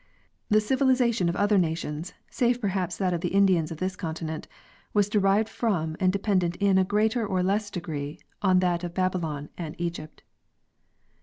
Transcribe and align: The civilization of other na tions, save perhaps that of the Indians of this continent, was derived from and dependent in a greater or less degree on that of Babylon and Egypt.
The 0.49 0.59
civilization 0.61 1.29
of 1.29 1.35
other 1.35 1.59
na 1.59 1.75
tions, 1.75 2.11
save 2.31 2.59
perhaps 2.59 2.97
that 2.97 3.13
of 3.13 3.21
the 3.21 3.27
Indians 3.35 3.69
of 3.69 3.77
this 3.77 3.95
continent, 3.95 4.47
was 4.95 5.07
derived 5.07 5.47
from 5.47 5.95
and 5.99 6.11
dependent 6.11 6.55
in 6.55 6.79
a 6.79 6.83
greater 6.83 7.23
or 7.23 7.43
less 7.43 7.69
degree 7.69 8.19
on 8.41 8.61
that 8.61 8.83
of 8.83 8.95
Babylon 8.95 9.49
and 9.59 9.75
Egypt. 9.77 10.23